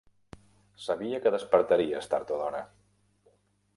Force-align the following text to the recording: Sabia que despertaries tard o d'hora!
Sabia 0.85 1.19
que 1.25 1.33
despertaries 1.35 2.09
tard 2.15 2.33
o 2.33 2.41
d'hora! 2.43 2.63